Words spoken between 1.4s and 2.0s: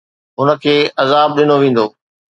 ويندو